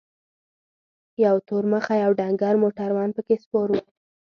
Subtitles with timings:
[1.25, 3.75] یو تور مخی او ډنګر موټروان پکې سپور و.